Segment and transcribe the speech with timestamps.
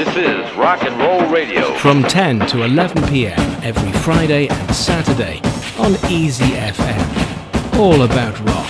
[0.00, 1.74] This is Rock and Roll Radio.
[1.74, 3.38] From 10 to 11 p.m.
[3.62, 5.40] every Friday and Saturday
[5.78, 7.78] on Easy FM.
[7.78, 8.66] All about rock.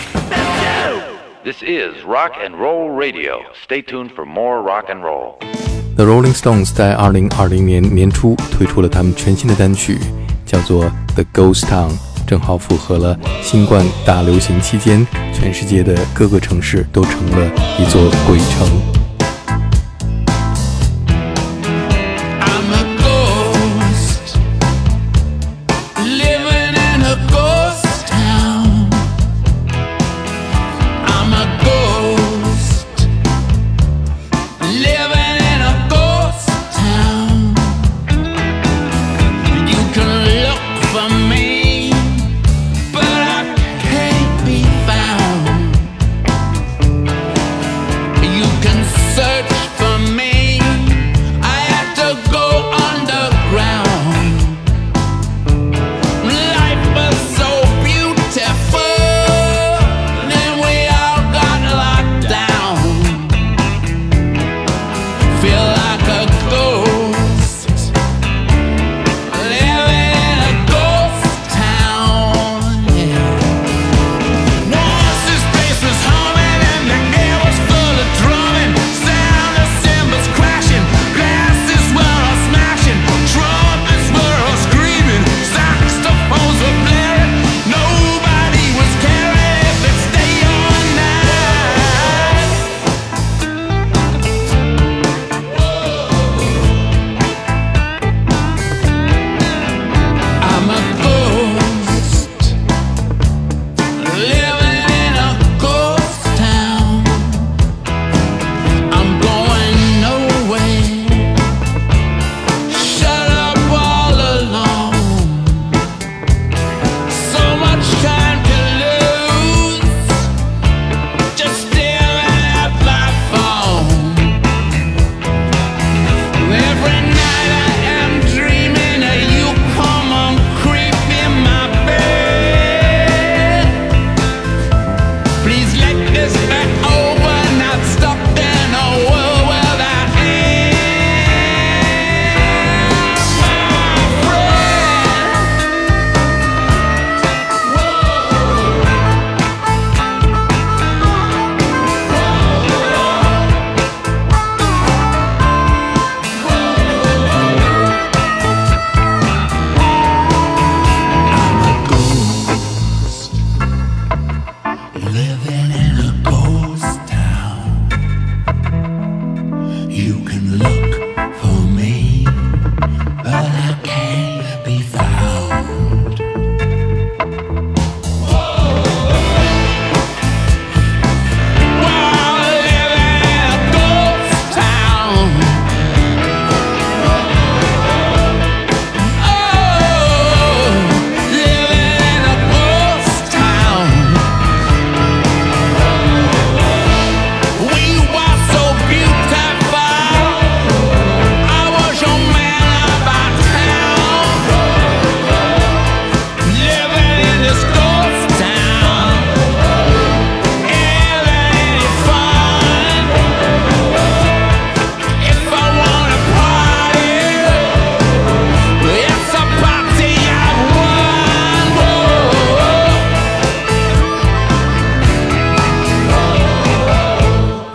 [1.45, 3.41] This is Rock and Roll Radio.
[3.63, 5.39] Stay tuned for more rock and roll.
[5.97, 9.99] The Rolling Stones 在2020年年初推出了他们全新的单曲，
[10.45, 10.85] 叫做《
[11.15, 11.93] The Ghost Town》，
[12.27, 19.00] 正好符合了新冠大流行期间，全世界的各个城市都成了一座鬼城。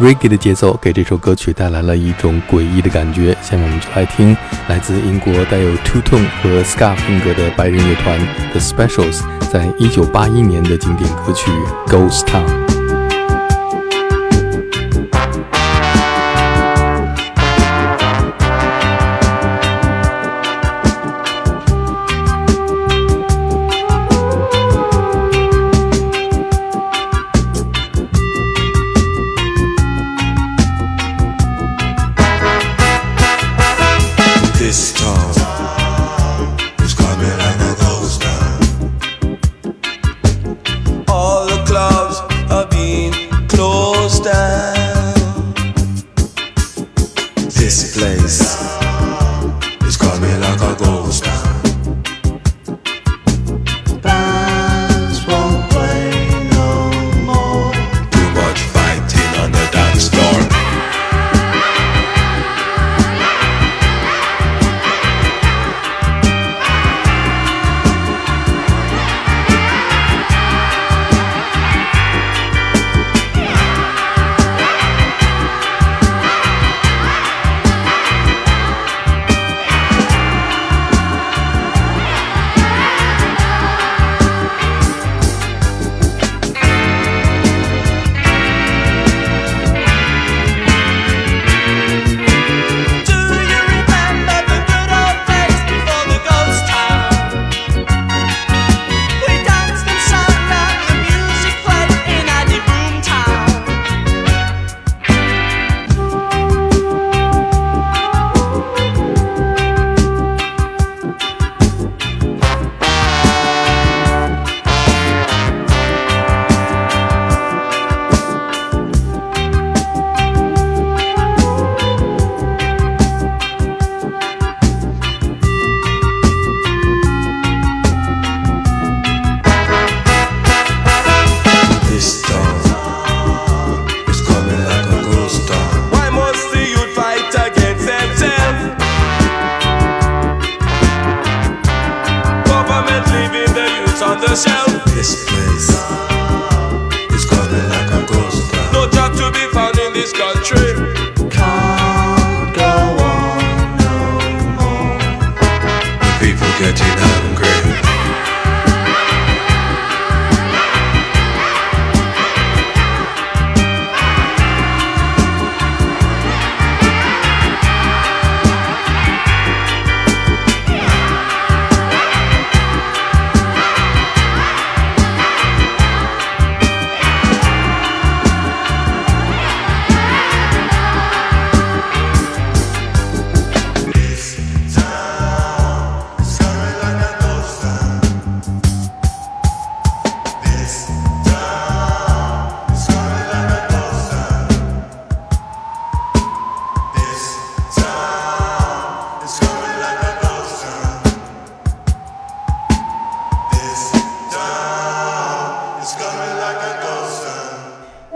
[0.06, 3.37] Reggae 的节奏给这首歌曲带来了一种诡异的感觉。
[3.43, 4.37] 下面我们就来听
[4.69, 8.17] 来自英国带有 Two Tone 和 Ska 风格的白人乐团
[8.53, 11.50] The Specials 在一九八一年的经典歌曲
[11.91, 12.47] 《Ghost Town》。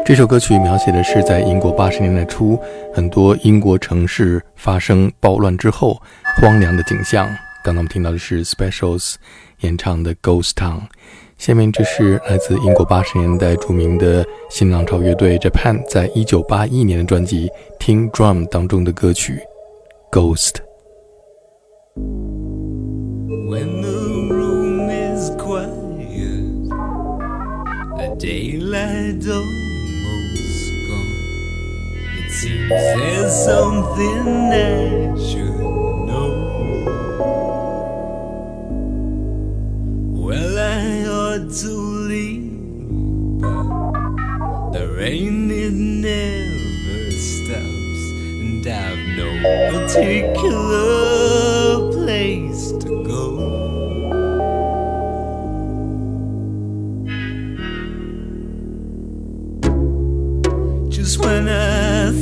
[0.05, 2.59] 这首歌曲描写的是在英国八十年代初，
[2.93, 6.01] 很多英国城市发生暴乱之后
[6.37, 7.27] 荒凉的景象。
[7.63, 9.15] 刚刚我们听到的是 Specials
[9.61, 10.79] 演唱的《Ghost Town》，
[11.39, 17.49] 下面这是来自英国八十年代著名的新浪潮乐队 Japan 在一九八一年的专辑
[17.79, 19.39] 《听 Drum》当中的歌曲
[20.17, 20.55] 《Ghost》。
[23.49, 25.71] When the room is quiet,
[27.97, 29.47] the daylight almost gone.
[29.61, 29.70] It
[32.31, 35.59] seems there's something I should
[36.07, 36.31] know.
[40.15, 41.71] Well, I ought to
[42.09, 48.03] leave, but the rain it never stops,
[48.43, 49.29] and I've no
[49.73, 50.71] particular
[51.93, 53.27] place to go.
[60.91, 61.80] Just when I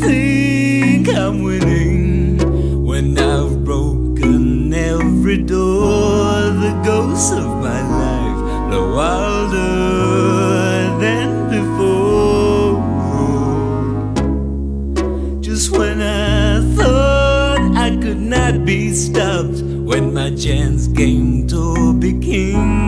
[0.09, 2.39] think I'm winning,
[2.83, 9.69] when I've broken every door, the ghosts of my life blow wilder
[11.05, 12.81] than before.
[15.43, 19.61] Just when I thought I could not be stopped,
[19.91, 22.88] when my chance came to be king,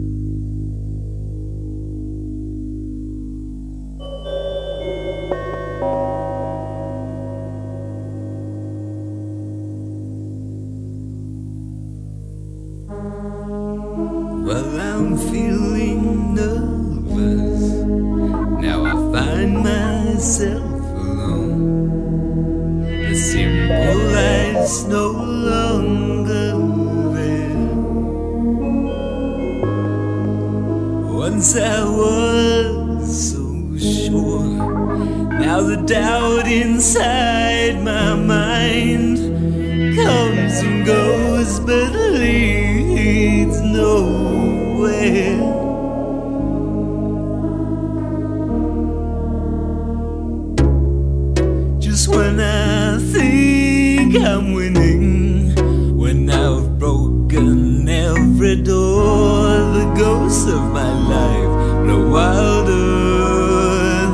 [52.31, 55.53] when I think I'm winning,
[55.97, 62.77] when I've broken every door, the ghosts of my life blow wilder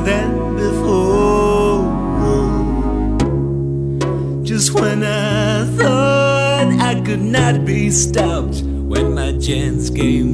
[0.04, 1.84] than before.
[4.42, 10.27] Just when I thought I could not be stopped, when my chance came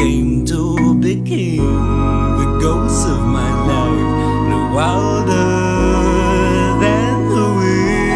[0.00, 4.08] came to be king, the ghosts of my life
[4.46, 5.52] blew wilder
[6.80, 8.08] than the wind.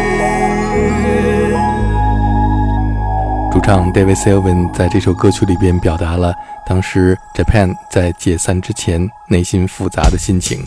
[3.51, 6.33] 主唱 David Sylvian 在这首歌曲里边表达了
[6.65, 10.63] 当时 Japan 在解散之前内心复杂的心情。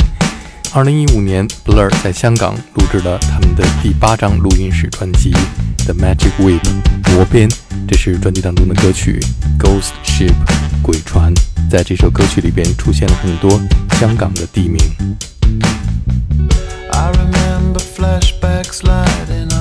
[0.72, 5.32] 二零一五年，Blur 在香港录制了他们的第八张录音室专辑
[5.84, 6.60] 《The Magic Whip》
[7.12, 7.48] 魔鞭，
[7.88, 9.18] 这是专辑当中的歌曲
[9.58, 10.28] 《Ghost Ship》
[10.82, 11.32] 鬼船。
[11.70, 13.50] 在这首歌曲里边出现了很多
[13.98, 14.78] 香港的地名。
[16.92, 19.57] I remember flashbacks lighting up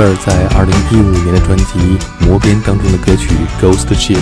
[0.00, 1.78] 在二零一五年的专辑
[2.26, 4.16] 《魔边》当中的歌曲《Ghost Ship》，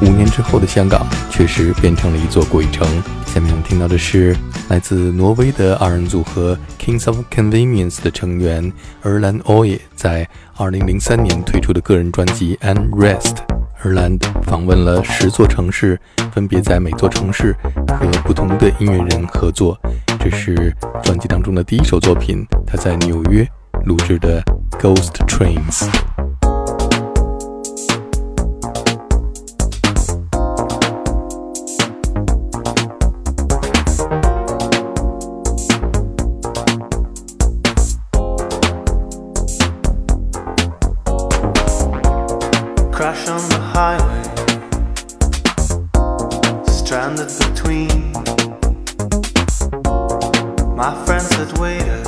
[0.00, 2.86] 五年之后的香港确实变成了一座鬼城。
[3.26, 4.36] 下面我们听到的是
[4.68, 13.34] 来自挪威的二人组合 Kings of Convenience 的成员 Erland Oye 在二零零三年推出的个人专辑《Unrest》。
[13.84, 15.98] Erland 访问了十座城市，
[16.32, 17.52] 分别在每座城市
[17.88, 19.76] 和不同的音乐人合作。
[20.20, 23.46] 这是专辑当中的第一首作品，他在纽约
[23.85, 24.43] 录制的。
[24.81, 25.87] Ghost Trains.
[42.91, 44.23] Crash on the highway,
[46.65, 48.13] stranded between
[50.75, 52.04] my friends had waited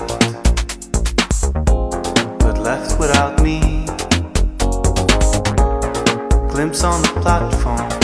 [6.59, 7.98] Glimpse on the platform.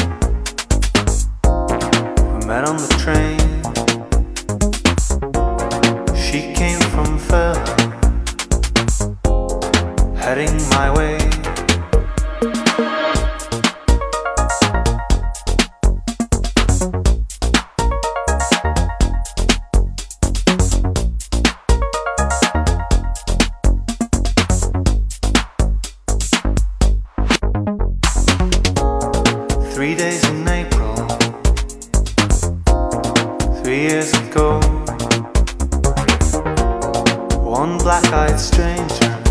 [38.39, 39.25] Stranger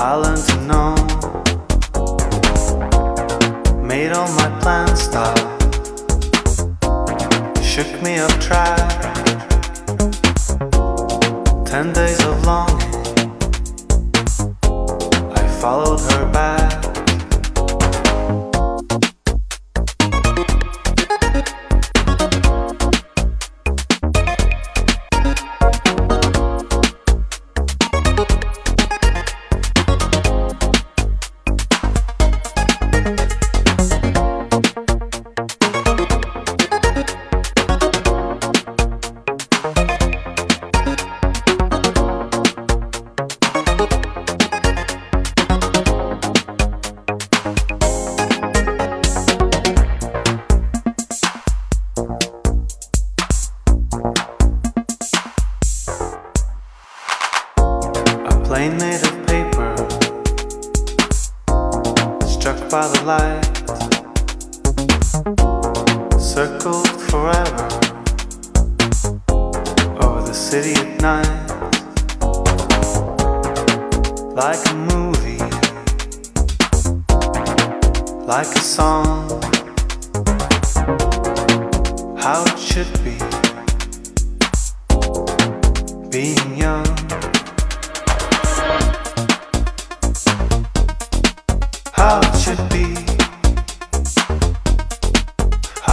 [0.00, 0.94] I learned to know.
[3.82, 5.36] Made all my plans stop,
[7.60, 8.88] shook me up track.
[11.66, 12.94] Ten days of longing,
[15.36, 16.47] I followed her back.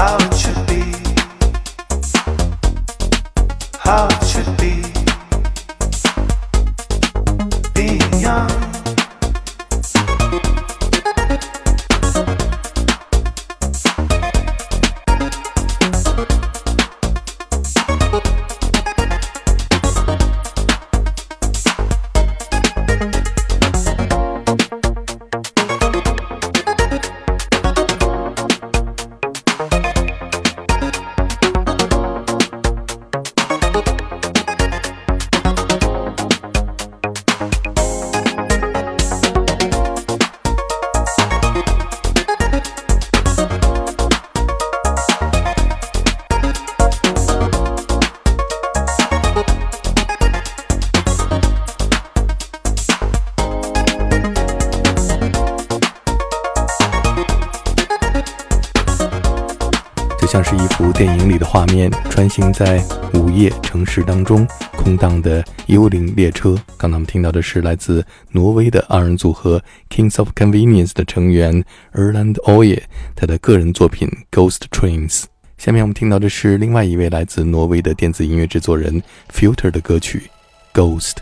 [0.06, 0.84] How it should be,
[3.80, 4.95] how it should be,
[60.36, 64.46] 像是一幅电影里的画面，穿行在午夜城市当中，
[64.76, 66.58] 空荡的幽灵列车。
[66.76, 72.82] 刚才我们听到的是来自挪威的二人组合 Kings of Convenience 的成员 Erland Oye
[73.16, 75.24] 他的个人作品 Ghost Trains。
[75.58, 79.02] 下面我们听到的是另外一位来自挪威的电子音乐制作人
[79.34, 80.30] Filter 的歌曲
[80.74, 81.14] Ghost。